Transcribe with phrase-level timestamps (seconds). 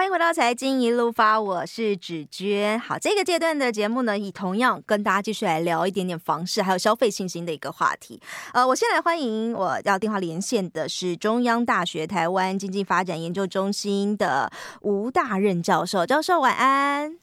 [0.00, 2.80] 欢迎回到财经一路发，我是芷娟。
[2.80, 8.18] 好，这个阶段的节目呢，以同样跟大家继续来聊一点点房市还有消费信心的一个话题。
[8.54, 14.50] 呃，我先来欢迎我要电话连线的是中央大学台湾经济发展研究中心的
[14.80, 16.06] 吴大任教授。
[16.06, 17.18] 教授晚安。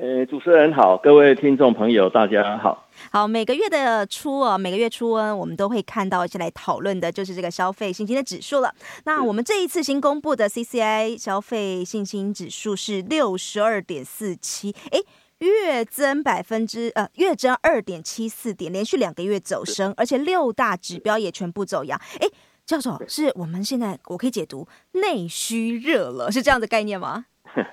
[0.00, 2.86] 呃，主持人好，各位听众朋友，大家好。
[3.10, 8.72] 好，每个月的初啊，每个月初呢，我们都会看到一些来讨论的，就是这个消费信心的指数了。
[9.06, 15.00] 那我们这一次新公布的 CCI 消费信心指数是六十二点四七，哎，
[15.38, 22.00] 月增百分之呃，月增二点七四点，连续两个月走升，而且六大指标也全部走阳。
[22.20, 22.28] 哎，
[22.64, 27.24] 教授，是我们现在我可以解读内需热了，是这样的概念吗？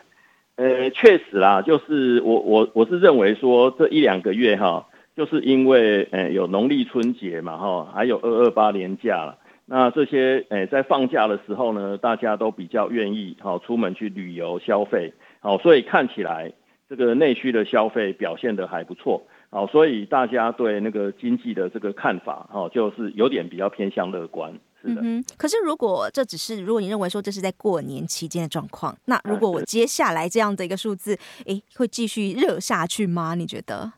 [0.58, 16.54] 呃，确实啦，就是我我我是认为说这一两个月哈，就是因为呃有农历春节嘛哈，还有二二八年假了，那这些呃在放假的时候呢，大家都比较愿意哈出门去旅游消费，好，所以看起来
[16.88, 24.54] 这个内需的消费表现得还不错，好，所以大家对那个经济的这个看法哈，就是有点比较偏向乐观。
[24.86, 33.36] 嗯哼，可是如果这只是如果你认为说这是在过年期间的状况，那如果我接下来这样的一个数字，哎，会继续热下去吗？
[33.36, 33.94] 你觉得？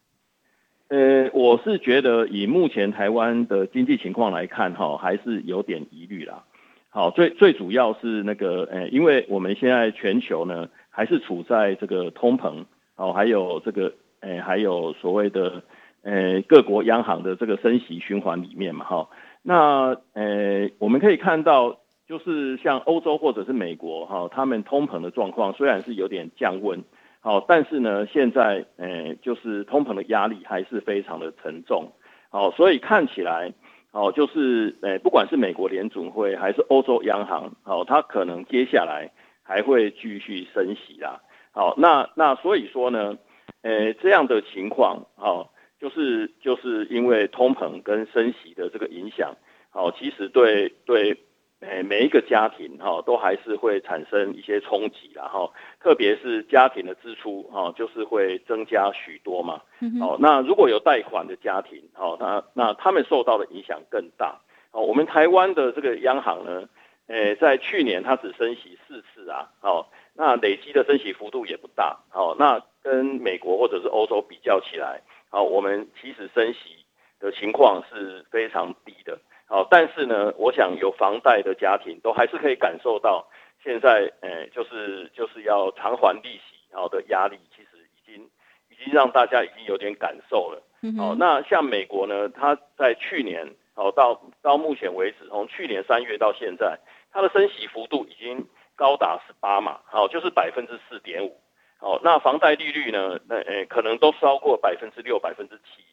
[0.90, 6.46] 呃，我是觉得以目前台湾的经济情况来看，哈，还是有点疑虑啦。
[6.90, 12.64] 好，最最主要是那个，呃，因为我们现在全球呢还是处在这个通膨，
[12.96, 15.62] 哦，还有这个，呃，还有所谓的，
[16.04, 19.10] 呃，各国央行的这个升息循环里面嘛，哈。
[19.50, 26.84] 那呃，我们可以看到，就是像欧洲或者是美国哈，他们通膨的状况虽然是有点降温，
[27.22, 31.94] 好，但是呢，现在呃，就是通膨的压力还是非常的沉重，
[32.30, 33.54] 好，所以看起来，
[33.94, 39.10] 好，就是呃，不管是美国联准会还是欧洲央行，好，它可能接下来
[39.44, 43.18] 还会继续升息啦，好，那那所以说呢，
[43.62, 45.54] 呃，这样的情况，好。
[45.80, 49.36] 就是就是因为通膨跟升息的这个影响，
[49.78, 51.16] 好，其实对对，
[51.60, 59.62] 诶每一个家庭哈都还是会产生一些冲击，然后特别是家庭的支出哈，就是会增加许多嘛。
[60.02, 64.42] 哦，那如果有贷款的家庭，哦，那那他们受到的影响更大。
[64.72, 66.68] 哦，我们台湾的这个央行呢，
[67.06, 72.00] 诶在去年它只升息四次啊，哦，那累积的升息幅度也不大。
[72.16, 75.04] 哦，那跟美国或者是欧洲比较起来。
[75.30, 76.84] 哦，我们其实升息
[77.20, 79.20] 的情况是非常低的。
[79.48, 83.26] 好，但是呢，我想有房贷的家庭都还是可以感受到
[83.64, 88.30] 现在，诶，就是就是要偿还利息，好的压力，其实已经
[88.70, 90.62] 已经让大家已经有点感受了。
[90.98, 96.78] 好，那像美国呢，它在去年，好到到目前为止，从去年三月到现在，
[97.12, 101.40] 它的升息幅度已经高达十八码，好，就是百分之四点五。
[101.80, 103.20] 好，那房贷利率呢？
[103.30, 105.84] 那诶，可能都超过百分之六、百分之七。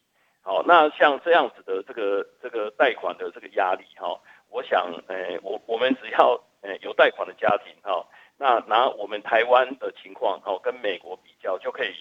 [0.45, 8.05] 好，那像这样子的这个这个贷款的这个压力，哈，我想，诶，我我们只要诶有贷款的家庭，哈，
[8.37, 11.95] 那拿我们台湾的情况，哈，跟美国比较，就可以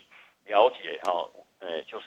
[0.44, 1.26] 了解，哈，
[1.60, 2.06] 诶，就是，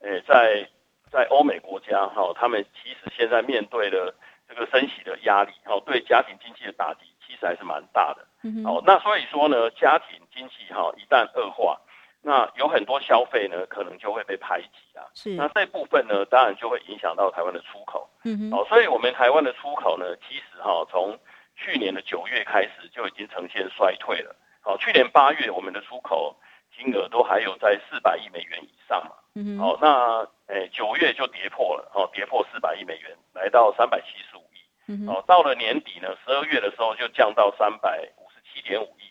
[0.00, 0.68] 诶，在
[1.08, 4.12] 在欧美国家，哈，他们其实现在面对的
[4.48, 8.26] 这个升息的压力，哈，对家庭经济的打击，其实还是蛮大的。
[8.64, 11.80] 好，那所以说呢，家庭经济哈一旦恶化，
[12.22, 15.08] 那有很多消费呢可能就会被排挤啊。
[15.14, 18.10] 是，那这部分呢，当然就会影响到台湾的出口。
[18.24, 18.52] 嗯哼。
[18.52, 21.18] 哦，所以我们台湾的出口呢，其实哈从
[21.56, 24.36] 去年的九月开始就已经呈现衰退了。
[24.60, 26.36] 好，去年八月我们的出口
[26.76, 29.12] 金额都还有在四百亿美元以上嘛。
[29.34, 29.58] 嗯哼。
[29.58, 34.60] 好，那诶九月就跌破了，哦跌破四百亿美元，来到三百七十五亿。
[34.88, 35.24] 嗯哼。
[35.26, 38.40] 到了年底呢，十二月的时候就降到三百五十。
[38.52, 39.04] 七点五亿，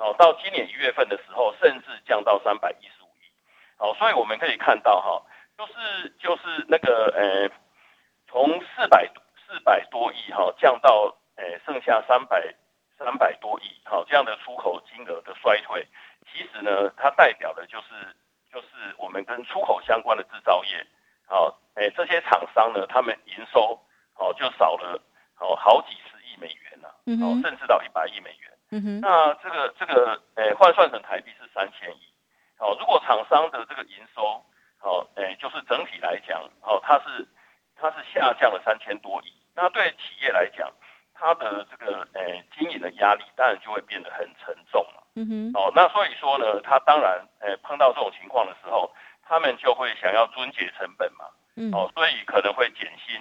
[0.00, 3.28] 好，到今年一月份的时候，甚至降到三百一十五亿，
[3.76, 5.22] 好，所以我们可以看到哈，
[5.58, 7.50] 就是就是那个呃，
[8.26, 9.06] 从四百
[9.46, 12.54] 四百多亿哈降到呃剩下三百
[12.96, 15.86] 三百多亿，好，这样的出口金额的衰退，
[16.32, 18.16] 其实呢，它代表的就是
[18.50, 20.86] 就是我们跟出口相关的制造业，
[21.26, 23.78] 好，哎，这些厂商呢，他们营收
[24.14, 24.98] 好就少了
[25.34, 26.88] 好好几十亿美元了，
[27.20, 28.48] 好，甚至到一百亿美元。
[28.72, 32.00] 嗯哼，那这个这个，诶、欸，换算成台币是三千亿。
[32.58, 34.44] 好，如果厂商的这个营收，
[34.78, 37.26] 好，诶、欸，就是整体来讲，好，它是
[37.76, 39.32] 它是下降了三千多亿。
[39.54, 40.70] 那对企业来讲，
[41.14, 45.06] 它的这个，诶、欸，经营的压力当然就会变得很沉重了。
[45.16, 48.90] 嗯哼，哦，那所以说呢，它当然，诶、欸，碰到这种情况的时候，
[49.22, 51.24] 他们就会想要遵节成本嘛。
[51.56, 53.20] 嗯，哦，所以可能会减薪。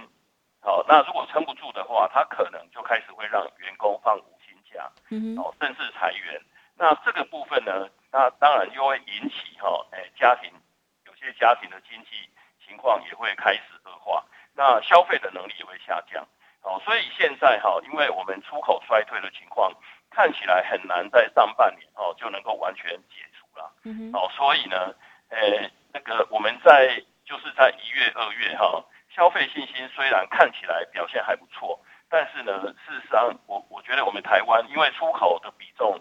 [0.62, 4.90] 好，那如果撑不住的话，他可能就开始会让员工放无薪假。
[5.10, 6.42] 嗯哼，哦，甚至裁员，
[6.78, 10.52] 那这个部分呢，那当然又会引起哈，哎，家庭
[11.06, 12.30] 有些家庭的经济
[12.66, 14.24] 情况也会开始恶化，
[14.54, 16.26] 那消费的能力也会下降。
[16.62, 19.74] 哦，所以现在哈，因为我们出口衰退的情况
[20.12, 23.72] 看起来很难在上半年哦就能够完全解除了。
[23.84, 24.12] 嗯哼。
[24.14, 24.94] 哦，所以呢，
[25.30, 36.00] 呃，那个我们在就是在一月、二月哈，消费信心虽然看起来表现还不错，但是呢，事实上我我觉得我们台湾因为出口的比重。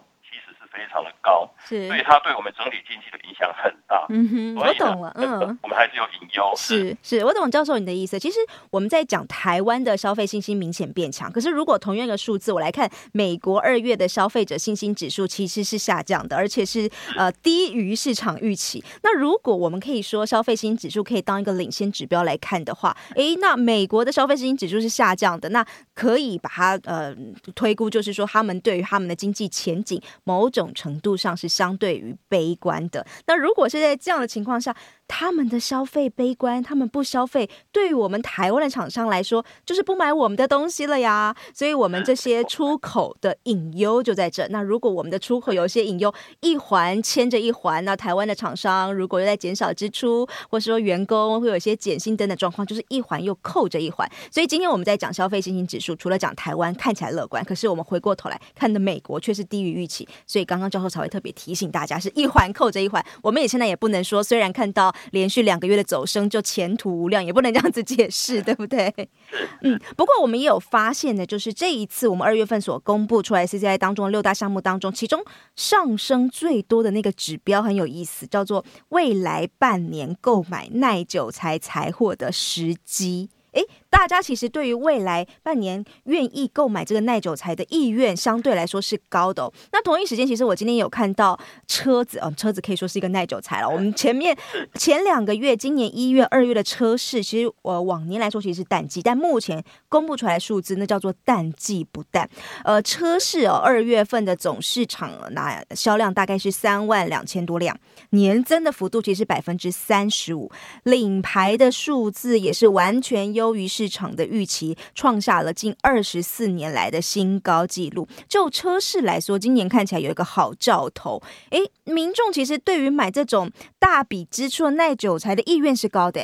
[0.71, 4.05] 非常的高，是，所以它对我们整体经济的影响很大。
[4.09, 6.51] 嗯哼，我懂了，嗯，我们还是有隐忧。
[6.57, 8.17] 是是，我懂教授你的意思。
[8.17, 8.39] 其实
[8.71, 18.83] 我们在讲台湾的消费信心明显变强，可是如果同样一个数字，我来看美国二月的消费者信心指数其实是下降的，而且是呃低于市场预期。
[19.03, 25.63] 那如果我们可以说消费信心指数可以当一个领先指标来看的话，诶，那美国的消费信心指数是下降的，那
[25.93, 27.15] 可以把它呃
[27.53, 33.05] 推估，就是说他们对于他们的经济前景某种程度上是相对于悲观的。
[33.27, 34.75] 那如果是在这样的情况下，
[35.07, 41.35] 他们的消费悲观，他们不消费，对于我们台湾的厂商来说，就是不买我们的东西了呀。
[41.53, 44.47] 所以，我们这些出口的隐忧就在这。
[44.49, 54.07] 那如果我们的出口有一些隐忧，一环牵着一环，那台湾的厂商如果又在减少支出，或是说员工会有一些减薪等等状况，就是一环又扣着一环。
[54.31, 60.07] 所以，今天我们在讲消费信心指数，除了讲台湾看起来乐观，可是我们回过头来看的美国却是低于预期。
[60.27, 63.01] 所以，刚刚教授才会特别提醒大家，是一环扣着一环。
[63.23, 64.93] 我们也现在也不能说，虽然看到。
[65.11, 68.93] 连续两个月的走升就前途无量，也不能这样子解释，对不对？
[69.63, 75.23] 嗯，不过我们也有发现的，就是这一次我们二月份所公布出来 CCI 当中的六大项目当中，其中
[75.55, 83.29] 上升最多的那个指标很有意思，叫做未来半年购买耐久财财货的时机。
[83.53, 89.53] 诶，大家其实对于未来半年愿意购买这个耐久材的意愿相对来说是高的哦。
[89.71, 91.37] 那同一时间，其实我今天有看到
[91.67, 93.67] 车子，哦，车子可以说是一个耐久材了。
[93.69, 94.37] 我们前面
[94.75, 102.29] 前两个月，今年一月、二月的车市，其实我往年来说其实是淡季，但目前公布出来的数字，那叫做淡季不淡。
[102.63, 107.77] 呃，车市哦，二月份的总市场那销量大概是三万两千多辆，
[108.11, 110.51] 年增的幅度其实是百分之三十五，
[110.83, 113.29] 领牌的数字也是完全。
[113.33, 118.05] 优于市场的预期，创下了近二十四年来的新高纪录。
[118.27, 121.21] 就车市来说，今年看起来有一个好兆头。
[121.51, 123.49] 诶，民众其实对于买这种
[123.79, 126.19] 大笔支出的耐久财的意愿是高的。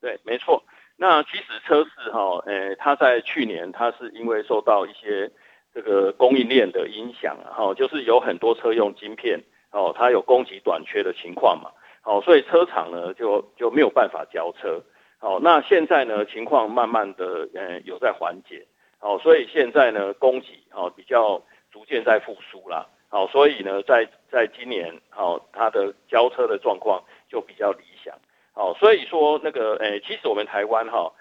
[0.00, 0.62] 对，没错。
[0.96, 5.28] 那其实车市哈，诶，它在去年它是因为受到一些
[5.74, 9.42] 这个供应链的影响，哈，就是有很多车用晶片，
[9.72, 11.72] 哦，它有供给短缺的情况嘛，
[12.04, 14.80] 哦，所以车厂呢就就没有办法交车。
[15.20, 18.64] 好，那现在呢，情况慢慢的，呃，有在缓解，
[19.00, 21.42] 好，所以现在呢，供给好比较
[21.72, 28.14] 逐渐在复苏啦，好，所以呢，在在今年，好，它的交车的状况就比较理想，
[28.52, 31.12] 好，所以说那个，诶，其实我们台湾哈，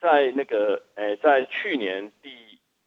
[0.00, 2.30] 在那个，诶，在去年第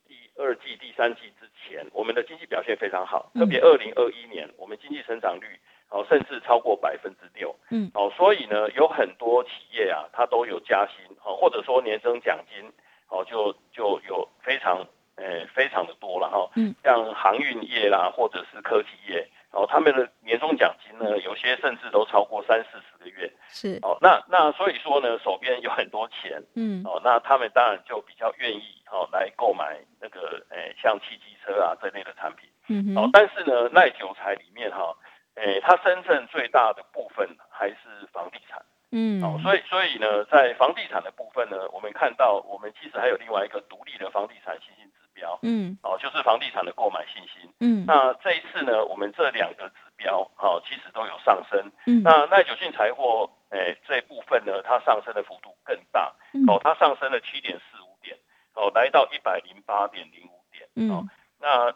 [0.06, 5.48] 第二季、第三季之前，我们的经济表现非常好，特别二零二一年，我们经济成长率。
[5.90, 12.70] 哦，甚至超过百分之六，嗯，哦，所以呢，有很多企业啊，它都有加薪，哦，或者说年终奖金，
[13.08, 14.86] 哦，就就有非常，
[15.16, 34.94] 呃，非常的多了哈，嗯，像航运业啦，或者是科技业，哦，他们的年终奖金呢，有些甚至都超过三四十个月，是，哦，那那所以说呢，手边有很多钱，嗯，哦，那他们当然就比较愿意，哦，来购买那个，呃，像汽机车啊这类的产品，嗯，哦，但是呢，耐久材里面哈。
[35.38, 37.78] 诶，它深圳最大的部分还是
[38.12, 38.60] 房地产，
[38.92, 56.12] 嗯，哦，所以所以呢，在房地产的部分呢，我们看到我们其实还有另外一个独立的房地产信心指标，嗯，哦，就是房地产的购买信心，嗯，那这一次呢，我们这两个指标，好，其实都有上升，嗯，那耐久性财货，诶，这一部分呢，它上升的幅度更大，
[56.48, 58.18] 哦，它上升了七点四五点，
[58.56, 61.08] 哦，来到一百零八点零五点，嗯，
[61.40, 61.72] 那。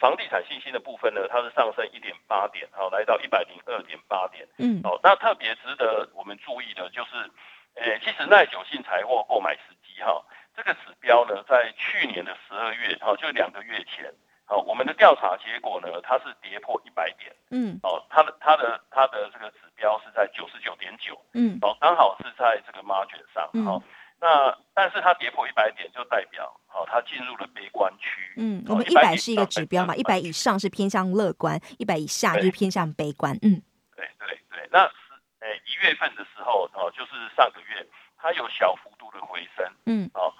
[0.00, 4.48] 房地产信心的部分呢，它是上升一点八点，好，来到一百零二点八点。
[4.56, 7.30] 嗯，好，那特别值得我们注意的就是，
[7.74, 10.24] 诶，其实耐久性财货购买时机哈，
[10.56, 14.10] 这个指标呢，在去年的十二月，哈，就两个月前，
[14.46, 17.30] 好，我们的调查结果呢，它是跌破一百点。
[17.50, 21.20] 嗯，哦，它的它的它的这个指标是在九十九点九。
[21.34, 23.50] 嗯，哦，刚好是在这个 margin 上。
[23.66, 23.82] 好，
[24.20, 26.54] 那但是它跌破一百点，就代表。
[26.66, 28.32] 好，它进入了悲观区。
[28.36, 33.32] 嗯，我们一百是一个指标嘛，一百以上是偏向乐观，一百以下就是偏向悲观。
[33.42, 33.60] 嗯，
[33.96, 34.68] 对对对。
[34.70, 34.94] 那是
[35.40, 37.84] 诶一月份的时候，哦，就是上个月，
[38.16, 39.66] 它有小幅度的回升。
[39.86, 40.32] 嗯，哦，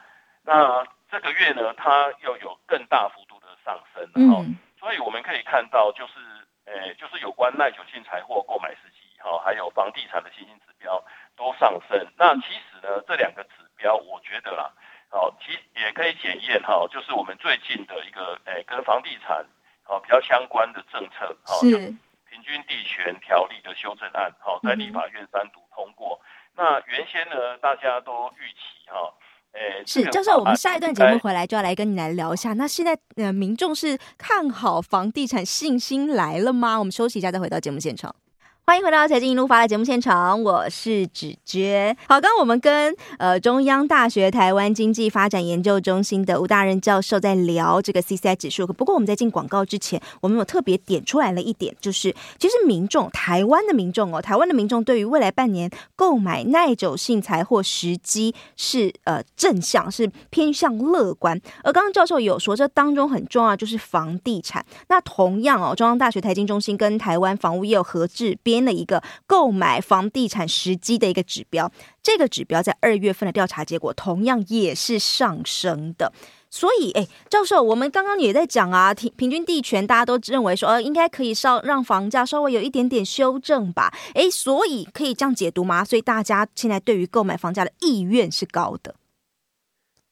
[0.45, 4.09] 那这个月呢，它又有更大幅度的上升。
[4.15, 5.41] 嗯，所以我们可以。
[5.51, 6.13] 看到，就是，
[6.65, 11.03] 呃，就是有关耐久性财货购买时机，哈，还有房地产的新兴指标
[11.35, 12.07] 都上升。
[12.17, 14.71] 那其实呢，这两个指标，我觉得啦，
[15.09, 19.45] 好，其实也可以检验哈，就是我们最近的一个，诶，跟房地产，
[20.03, 21.71] 比较相关的政策，哈，是
[22.29, 26.21] 平均地权条例的修正案，好，在立法院三读通过。
[26.23, 29.15] 嗯、那原先呢，大家都预期，哈。
[29.85, 32.53] 是教授，我们下一段节目回来就要来跟你来聊一下。
[32.53, 36.79] 那现在呃，民众是看好房地产信心来了吗？
[36.79, 38.15] 我们休息一下，再回到节目现场。
[38.71, 41.93] 欢迎回到财经一路发的节目现场，我是芷娟。
[42.07, 48.69] 好，刚刚我们跟呃中央大学台湾经济发展研究中心的吴大任教授在聊这个 CCI 指数。
[48.69, 61.37] 不过我们在进广告之前，我们有特别点出来了一点，就是其实民众，台湾的民众哦，台湾的民众对于未来半年购买耐久性财货时机是呃正向，是偏向乐观。
[61.65, 64.65] 而刚刚教授有说，这当中很重要就是房地产。
[64.87, 68.60] 那同样哦，中央大学财经中心跟台湾房屋业有合制编。
[68.65, 71.71] 的一个购买房地产时机的一个指标，
[72.03, 76.13] 这个指标在二月份的调查结果同样也是上升的。
[76.53, 83.93] 所以，哎，教授，我们刚刚也在讲啊，平平均地权，大家都认为说，呃，应该可以稍让房价稍微有一点点修正吧？
[84.15, 85.85] 哎，所以可以这样解读吗？
[85.85, 88.97] 所以大家现在对于购买房价的意愿是高的。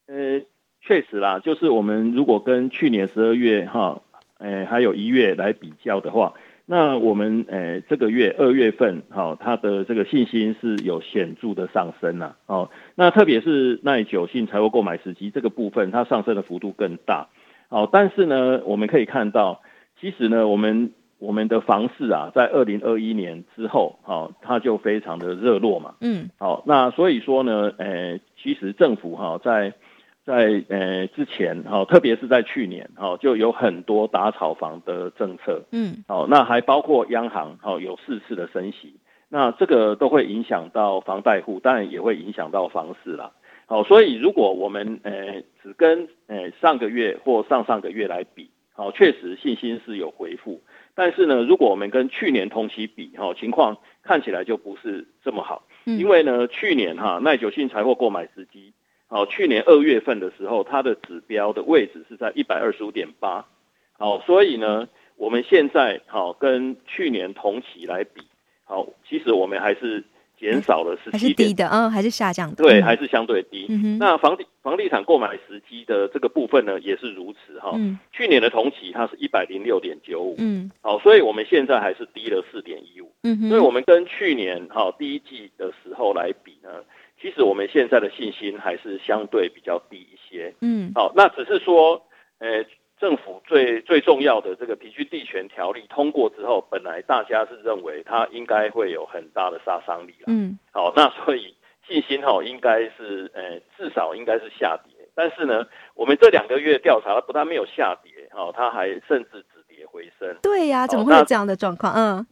[0.06, 0.40] 呃，
[0.80, 4.00] 确实啦，就是我们如果跟去年十二月哈，
[4.38, 6.34] 哎，还有一月来比较的话。
[6.70, 17.28] 那我们诶、欸，这个月二月份，好、哦，它的这个信心是有显著的上升呐、啊，哦，那特别是耐久性财务购买时机这个部分，它上升的幅度更大，
[17.70, 19.62] 哦，但是呢，我们可以看到，
[19.98, 29.72] 其实呢，我们我们的房市啊，在二零二一年之后，哦，它就非常的热络嘛，嗯，好，那所以说呢，诶、欸，其实政府哈、哦，在
[30.28, 38.92] 在呃之前哈，特别是在去年哈，就有很多打炒房的政策，嗯，好，那还包括央行哈有四次的升息，
[39.30, 43.32] 那这个都会影响到房贷户，当然也会影响到房市啦。
[43.64, 50.60] 好，所以如果我们呃只跟呃上个月或上上个月来比，好，确实信心是有回复，
[50.94, 58.57] 但是呢，如果我们跟去年同期比，哈，情况看起来就不是这么好，因为呢，去年哈耐久性财货购买时机。
[59.08, 63.46] 好，去年二月份的时候，它的指标的位置是在一百二十五点八。
[63.98, 64.86] 好，所以呢，
[65.16, 68.20] 我们现在好跟去年同期来比，
[68.64, 70.04] 好，其实我们还是
[70.38, 73.66] 减少了十七点，还是低的，嗯，还是下降的，对，还是相对低。
[73.70, 73.96] 嗯。
[73.98, 77.72] 那房地房地产购买时机的这个部分呢，也是如此哈。
[77.76, 77.98] 嗯。
[78.12, 80.34] 去年的同期它是一百零六点九五。
[80.36, 80.70] 嗯。
[80.82, 83.10] 好，所以我们现在还是低了四点一五。
[83.22, 83.48] 嗯哼。
[83.48, 86.68] 所以我们跟去年好第一季的时候来比呢。
[87.20, 92.06] 其实我们现在的信心还是相对比较低一些，嗯，好，那只是说，
[92.38, 92.64] 呃，
[93.00, 101.54] 政府最最重要的这个平均地权条例通过之后，本来大家是认为它应该会有很大的杀伤力，嗯，好，那所以
[101.86, 111.92] 信心哈应该是，呃，至少应该是下跌，但是呢，我们这两个月调查不但没有下跌，哈，它还甚至止跌回升，对呀，怎么会有这样的状况？
[111.94, 112.26] 嗯。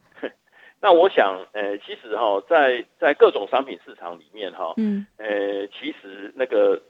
[0.80, 6.80] 那我想，呃，其实哈，在在各种商品市场里面哈，嗯，呃，其实那个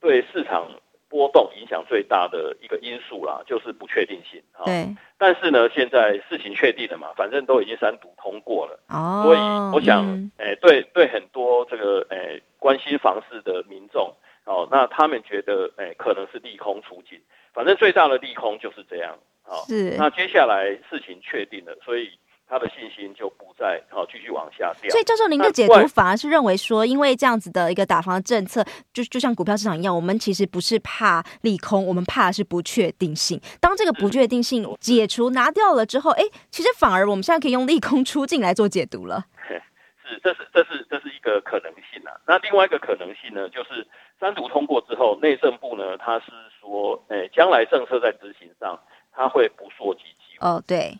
[0.00, 0.70] 对市场
[1.08, 4.64] 波动影响最大的一个因素啦，就是不确定性哈。
[4.64, 4.86] 对。
[5.18, 9.22] 但是呢，现在事情确定了嘛，反正都已经三读通过了，哦。
[9.24, 9.38] 所以
[9.74, 17.20] 我想，呃，对对很多这个呃关心房市的民众，哦，那他们觉得，呃，可能是利空出尽。
[17.52, 19.18] 反正最大的利空就是这样。
[19.42, 19.64] 好。
[19.66, 19.96] 是。
[19.98, 22.08] 那接下来事情确定了，所以。
[22.52, 33.40] 他的信心就不再好继续往下掉，所以教授您的解读反而是认为说，因为这样子的一个打房政策，就就像股票市场一样，我们其实不是怕利空，我们怕的是不确定性。
[33.58, 39.24] 当这个不确定性解除拿掉了之后，哎，其实反而我们现在可以用利空出尽来做解读了。
[40.04, 42.12] 是，这是这是这是一个可能性啊。
[42.26, 43.86] 那另外一个可能性呢，就是
[44.20, 46.26] 三读通过之后，内政部呢，他是
[46.60, 48.78] 说，哎，将来政策在执行上，
[49.10, 50.56] 他会不溯及既往。
[50.56, 50.98] 哦，对，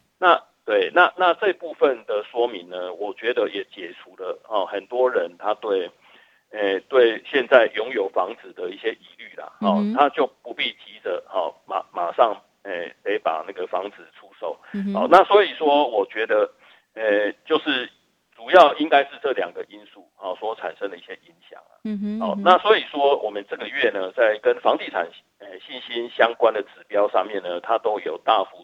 [0.94, 1.02] 那。
[1.02, 5.90] 那那这部分的说明呢，我觉得也解除了哦，很多人他对，
[6.50, 16.50] 诶对现在拥有房子的一些疑虑啦，哦、嗯，他就不必急着哦马马上诶得把那个房子出售，嗯，哦，那所以说我觉得，
[16.94, 17.90] 诶就是
[18.36, 25.08] 主要应该是这两个因素啊、哦、所产生的一些影响啊，嗯哼，哦，那所以说我们这个月呢，在跟房地产
[25.38, 28.61] 诶信心相关的指标上面呢，它都有大幅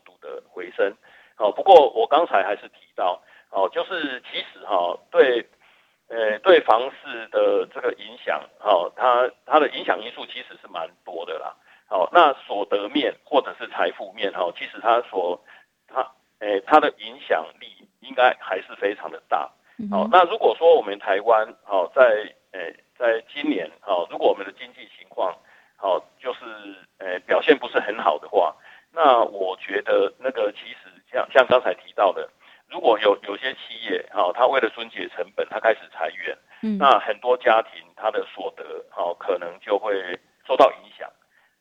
[1.68, 3.20] 过我刚才还是提到，
[3.50, 5.46] 哦，就是其实哈、哦，对，
[6.08, 11.54] 呃，对房市的这个影响，哦，它它的影响因素其实是蛮多的啦。
[11.86, 15.38] 好、哦，那所得面或者是财富面，哈、哦，其实它所
[15.86, 19.50] 它诶，它的影响力应该还是非常的大。
[19.76, 22.02] 嗯、好，那如果说我们台湾好在
[22.52, 25.36] 诶在今年好，如果我们的经济情况
[25.76, 26.40] 好就是
[26.98, 28.56] 诶表现不是很好的话，
[28.92, 32.28] 那我觉得那个其实像像刚才提到的，
[32.68, 38.64] 如果有有些企业好，它为了缩解成本，他开始裁员，嗯，那很多家庭他的所得
[38.96, 41.08] 哦可能就会受到影响。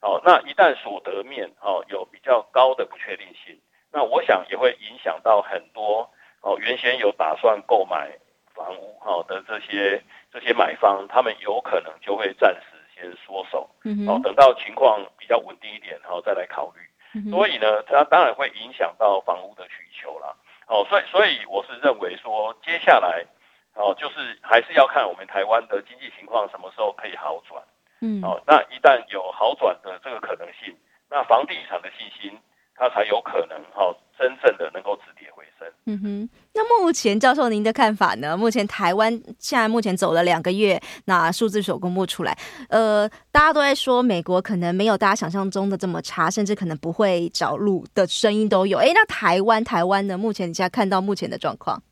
[0.01, 3.59] 哦，那一旦所得面哦有比较高的不确定性，
[3.91, 6.09] 那我想也会影响到很多。
[6.41, 8.15] 哦，原先有打算购买
[8.53, 16.81] 房屋好的这些这些买方，他们有可能就会暂时先缩手，嗯，哦，等到情况比较稳定一点，然后再来考虑。
[17.13, 17.29] 嗯。
[17.29, 20.35] 所以呢，它当然会影响到房屋的需求啦。
[20.67, 23.25] 哦，所以所以我是认为说，接下来
[23.73, 27.63] 哦，就是还是要看我们台湾的经济情况什么时候可以好转。
[28.01, 28.21] 嗯。
[28.23, 30.75] 哦，那一旦有好转的这个可能性，
[31.09, 32.37] 那房地产的信心
[32.75, 35.67] 它才有可能哦，真正的能够止跌回升。
[35.85, 36.46] 嗯哼，那
[36.87, 38.37] 目前教授您的看法呢？
[38.37, 42.37] 目前台湾现在目前走了两个月，那数字所公布出来，
[42.69, 48.77] 呃，大家都在说美国可能没有大家想象中的这么差，甚至可能不会着陆的声音都有。
[48.77, 50.17] 哎，那台湾台湾呢？
[50.17, 51.83] 目前你现在看到目前的状况？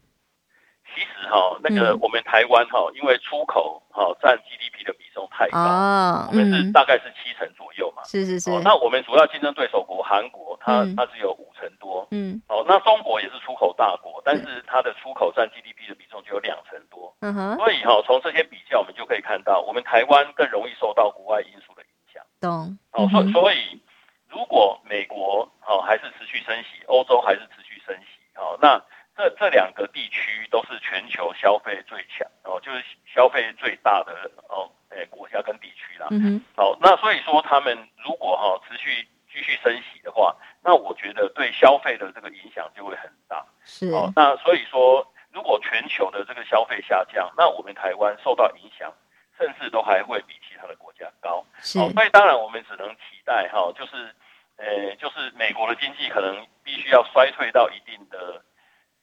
[0.95, 8.01] 其实哈，那个我们台湾哈，因为出口哈占 GDP 的比重太高，哦、我们是大概是七成左右嘛。
[8.05, 8.49] 是是是。
[8.49, 12.07] 哦那我们主要竞争对手国韩国，它、嗯、它只有五成多。
[12.11, 12.41] 嗯。
[12.47, 17.13] 哦，那中国也是出口大国，但是它的出口占 GDP 的比重就有两成多。
[17.19, 17.57] 嗯哼。
[17.57, 22.23] 所以哈，从这些比较，我们就可以看到，我们台湾更容易受到国外因素的影响。
[22.39, 22.77] 懂。
[22.91, 23.81] 哦，所、嗯、所以，
[24.29, 28.81] 如果美国哦还是持续升息，欧洲还是持续升息，哦，那。
[29.17, 36.07] 这这两个地区都是全球消费最强哦，就是消费最大的哦，诶国家跟地区啦。
[36.11, 43.45] 嗯好，那所以说他们如果哈、哦、持续继续升息的话，那我觉得对消费的这个影响就会很大。
[43.63, 43.87] 是。
[43.91, 48.91] 哦，那所以说如果全球的这个消费下降，那我们台湾受到影响，
[49.37, 51.45] 甚至都还会比其他的国家高。
[51.61, 51.79] 是。
[51.79, 54.13] 哦，所以当然我们只能期待哈、哦，就是
[54.57, 58.43] 呃，就是美国的经济可能必须要衰退到一定的。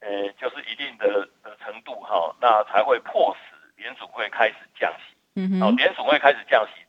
[0.05, 1.07] 呃，就是一定的
[1.45, 5.17] 的程度哈，那才会迫使联储会开始降息。
[5.37, 5.63] 嗯哼。
[5.63, 6.82] 哦，联储会开始降息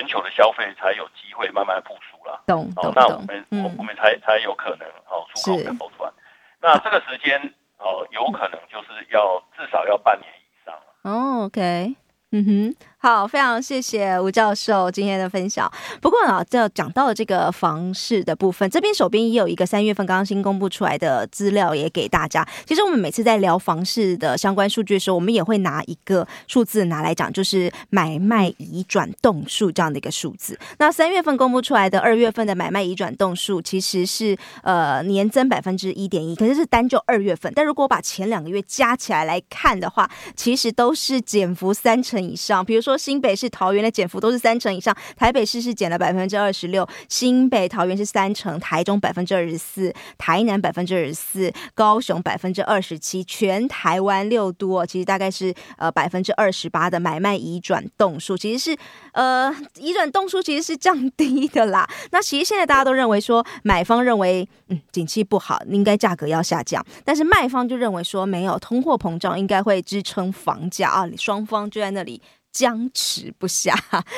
[0.00, 2.42] 全球的消费才有机会慢慢复苏了。
[2.46, 2.94] 懂懂懂。
[2.96, 6.10] 那我们、嗯、我我们才才有可能哦出口的好转。
[6.58, 7.38] 那这个时间
[7.76, 10.94] 哦，有可能就是要至少要半年以上了。
[11.02, 11.94] 哦，OK。
[12.32, 15.72] 嗯哼，好，非常谢谢吴教授今天的分享。
[16.02, 22.46] 不过啊，这讲到了这个房市的部分，这边手边也有一个三月份刚刚新公布出来的资料，也给大家。
[22.66, 30.58] 其实我们每次在聊房市的相关数据的时候，我们也会拿一个数字拿来讲，就是买卖移转动数这样的一个数字。
[30.78, 37.50] 那三月份公布出来的二月份的买卖移转动数，其实是呃年增百分之一点一，可是是单就二月份。
[37.56, 42.20] 但如果把前两个月加起来来看的话，其实都是减幅三成。
[42.20, 58.76] 以上，比如说说新北市、桃园的减幅都是三成以上，台北市是减了百分之二十六，新北、桃园是三成，台中百分之二十四，台南百分之二十四，高雄百分之二十七，全台湾六都其实大概是呃百分之二十八的买卖移转动数，其实是
[59.12, 61.88] 呃移转动数其实是降低的啦。
[62.10, 72.20] 那其实现在大家都认为说，买方认为嗯景气不好，应该价格要下降，但是卖方就认为说没有通货膨胀，应该会支撑房价啊，双方就在那里。
[72.52, 73.74] 僵持不下，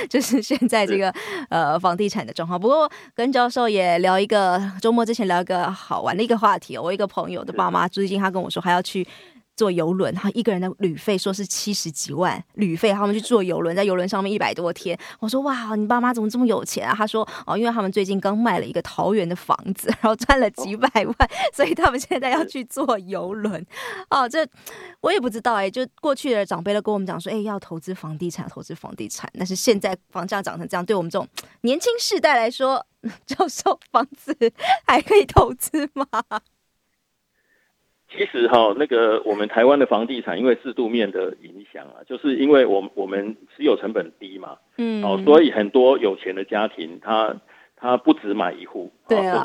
[0.08, 1.12] 就是现在这个
[1.50, 2.58] 呃房地产的状况。
[2.60, 6.76] 不过跟教授也聊一个周末之前聊一个好玩的一个话题。
[6.78, 9.06] 我一个朋友的爸妈最近他跟我说还要去。
[9.62, 14.98] 坐游轮，然后一个人的旅费说是七十几万旅费，他们去坐游轮，在游轮上面一百多天。
[15.20, 16.92] 我说哇，你爸妈怎么这么有钱啊？
[16.92, 21.16] 他说哦，因为他们最近刚卖了一个桃园的房子，然后赚了几百万，
[21.54, 23.64] 所以他们现在要去坐游轮。
[24.10, 24.44] 哦，这
[25.00, 29.30] 我也不知道哎，就过去的长辈都跟我们讲说，哎，要投资房地产，投资房地产。
[29.38, 31.28] 但是现在房价涨成这样，对我们这种
[31.60, 32.84] 年轻世代来说，
[33.24, 34.36] 教授房子
[34.84, 36.04] 还可以投资吗？
[38.14, 47.34] 其实哈，那个我们台湾的房地产，因为制度面的影响啊，就是因为我们我们持有成本低嘛，嗯，哦，所以很多有钱的家庭，他
[47.76, 48.92] 他不止买一户，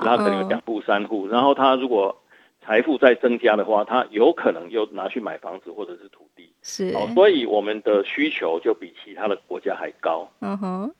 [0.04, 2.22] 他可能有两户、三户，然后他如果
[2.62, 10.94] 财富再增加的话，他有可能又拿去买房子或者是土地，是，哦，所以我们的需求就比其他的国家还高，嗯哼，